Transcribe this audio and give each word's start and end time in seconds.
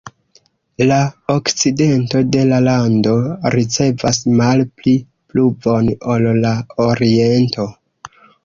La 0.91 0.95
okcidento 1.33 2.21
de 2.37 2.45
la 2.53 2.61
lando 2.69 3.13
ricevas 3.57 4.23
malpli 4.41 4.97
pluvon 5.35 5.93
ol 6.15 6.29
la 6.47 6.57
oriento. 6.91 7.73